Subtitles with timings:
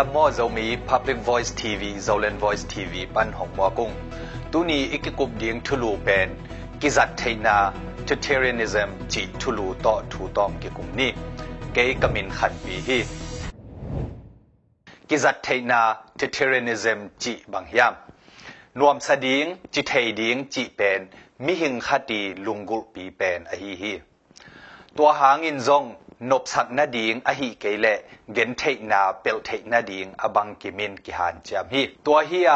[0.00, 3.90] ดัมโมโซมี Public Voice TV Zolan Voice TV ปันหงมัวกุ้ง
[4.52, 6.28] ตุนี้อีกกุบดิงทุลูเป็น
[6.80, 7.56] กิจัดเทนา
[8.08, 11.10] Totalitarianism จีทุลูต่อทูตอมกิกุมนี่
[11.72, 12.98] เกยกมินขันปีฮี
[15.08, 15.80] กิจัดเทนา
[16.18, 17.94] Totalitarianism จีบางยาม
[18.78, 21.00] นวมสดิงจิเทดิงจีเป็น
[21.44, 23.92] มิหิงคดีลุงกุลปีเป็นอหีฮี
[24.96, 25.84] ตัวหางอินซง
[26.29, 27.87] นบสักนาดิงอหิเกเล
[28.33, 32.51] เกนเทนาเปลเทนาดิงอบังกิมินกิฮันจามฮีตัวเฮีย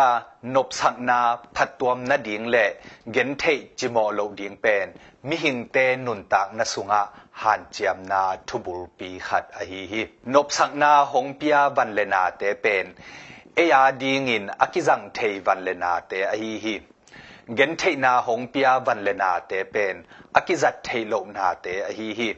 [0.56, 1.20] นบสักนา
[1.56, 2.58] พัดตัวมนาดิงเล
[3.12, 3.44] เกนเท
[3.80, 4.88] จิโมโลดิงเป็น
[5.28, 7.02] มิหิงเตนุนตากนสุงะ
[7.42, 10.02] ฮันจามนาทุบุลปีขัดอหิฮี
[10.34, 12.86] นบสักนาหงเปียบันเลนาเตเป็น
[13.56, 16.76] เอียดิงินอกิจังเทวันเลนาเตอหิฮี
[17.56, 19.96] เกนเทนาหงเปียวันเลนาเตเป็น
[20.36, 22.30] อกิจัดเทโลนาเตอหิฮี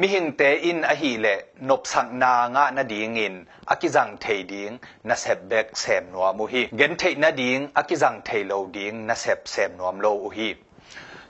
[0.00, 1.26] มิหิงเตอินอหีเล
[1.68, 3.34] นบสังนางะนาดีงิน
[3.70, 4.70] อากิจังเทดิง
[5.08, 10.50] นาเซบเบกเซมนัวมุฮีเกนเทนาดิงอากิจังเทโลดิงนาเซบเซมนัวมโลอุฮี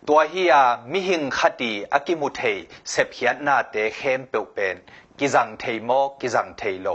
[0.06, 0.54] ตัวเฮีย
[0.92, 2.40] มิหิงคดีอากิมุเท
[2.90, 4.76] เซบเฮียนาเตเข้มเปลเป็น
[5.18, 6.88] กิจังเทโมกิจังเทโล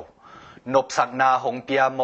[0.71, 2.01] นบสักนาหงเปียโม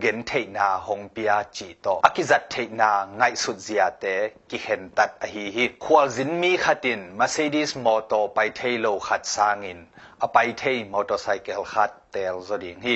[0.00, 4.04] เกนเทนาหงเปียจีโตอากิจัดเทนาไงสุดเสียเต
[4.50, 9.78] กิเห็นตัดอหิฮิควอลซินมีขัดินมาเซดิสมอโตไปเทโลขัดสางิน
[10.22, 12.94] อไปเทมอเตอร์ไซค์ขัดเตลซดิงฮิ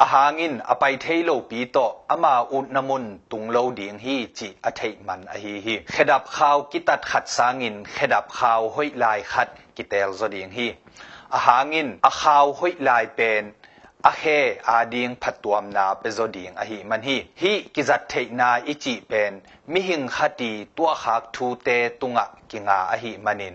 [0.00, 1.76] อาหางินอไปเทโลปีโต
[2.10, 10.66] อามาอุนนมุนตุงโลดิงฮีจีอเทมันอหิฮิเขดับข่าวกิตัดขัดสางินเขดับข่าวห้อยลายขัดกิเตลซดิงฮี
[11.34, 13.42] อาหางินอาข่าวห้อยลายเป็น
[14.08, 14.24] อาเฮ
[14.68, 19.32] อาดิงพัดตัวมนาเปโซดิงอหิมันฮีฮีกิจัดเทนาอิจิเป็น
[19.72, 21.68] มิหิงขดีตัวขักทูเต
[22.00, 23.54] ตุงะกิงาอหิมันิน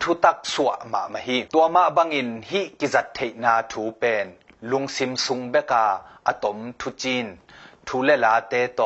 [0.00, 4.26] ทุตักสวะมามาฮีตัวมาบังอินฮีกิจัดเทนาทูเป็น
[4.70, 5.86] ลุงซิมซุงเบกา
[6.26, 7.26] อะตอมทุจิน
[7.86, 8.80] ทูเลลาเตโต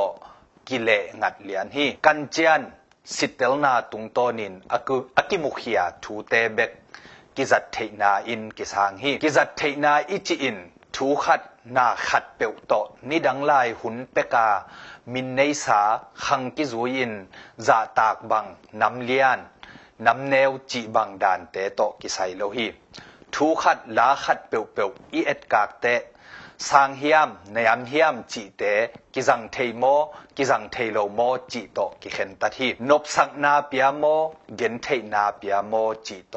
[0.68, 0.90] กิเล
[1.20, 2.62] งัดเลียนฮีกันเจียน
[3.14, 6.70] สิเตลนาตุงโตนินอากุอากิมุขยาทูเตเบก
[7.36, 10.56] กิจัดเทนาอินกิสางฮีกิจัดเทนาอิจิอิน
[10.94, 11.42] ทูขัด
[11.76, 12.72] นาขัดเปียวโต
[13.08, 14.48] นิดังไลหุนเปกา
[15.12, 15.80] มินเนสา
[16.24, 17.12] ขังกิจุยิน
[17.66, 18.46] จาตากบัง
[18.80, 19.38] น้ำเลียน
[20.06, 22.66] น้ำแนวจีบังดานเตโตกิไซโลฮี
[23.34, 25.86] ทูขัดลาขัดเปียวเปียวอีเอ็ดกากเต
[26.68, 28.62] สางเฮียมในยามเฮียมจีเต
[29.14, 29.84] กิจังเทโม
[30.36, 31.20] กิจังเทโลโม
[31.52, 34.04] จีโตกิเข็นตัทีนบสักนาเปียโม
[34.56, 35.72] เกนเทนาเปียโม
[36.06, 36.36] จีโต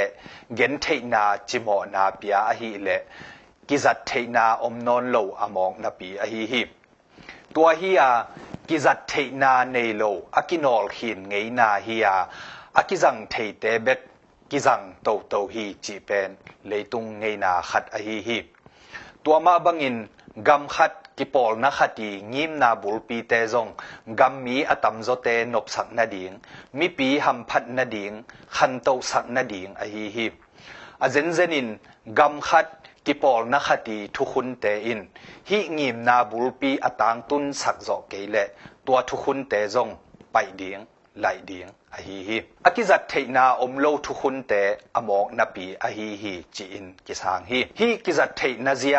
[0.55, 2.89] เกนเทนาจิโมนาเปียอหิเล
[3.69, 6.63] กิจัดเทนาอมนอนโลอมองนาปีอหิฮิ
[7.55, 8.03] ตัวเฮีย
[8.69, 9.13] กิจัดเท
[9.43, 10.03] นาเนโล
[10.37, 12.07] อากินอลหินไงนาเฮีย
[12.77, 14.01] อากิจังเทเตเบก
[14.51, 16.31] กิจังโตโตฮีจีเป็น
[16.67, 18.39] เลยตุงไงนาขัดอหิฮิ
[19.25, 19.97] ตัวมาบังอิน
[20.49, 23.69] กำขัด กิปอลนักตีงิมนาบุลปีเตซง
[24.21, 26.31] กัมมีอตัมโซเตนบสักนาดิง
[26.79, 28.13] มีปีหัมพัดนาดิง
[28.57, 30.27] ขันโตสักนาดิงอหิฮิ
[31.03, 31.69] อาเจนเจนิน
[32.19, 32.67] กัมขัด
[33.07, 35.01] กิปอลนักตีทุกุนเตอิน
[35.49, 38.37] ฮิงิมนาบุลปีอตังตุนสักโซเกเล
[38.87, 39.89] ตัวทุกุนเตซง
[40.33, 40.79] ไปดิง
[41.21, 44.53] ไหลดิงอหิฮิอากิจัดเทนาอมโลทุกุนเต
[44.97, 48.99] อมอกนปีอหิฮิจีอินกิสางฮิฮิกิจัดเทนาเซีย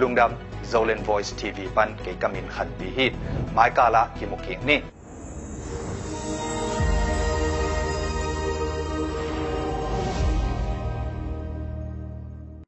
[0.00, 3.12] ลุงดำ Zolan Voice TV ปันเกกามินขัดดีฮิต
[3.52, 4.78] ไม้กาละกิมุกินี่